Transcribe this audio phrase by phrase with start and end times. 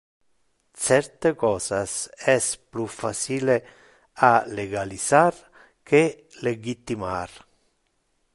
[0.85, 1.91] Certe cosas
[2.33, 3.57] es plus facile
[4.15, 5.33] a legalisar
[5.87, 6.03] que
[6.45, 7.29] legitimar.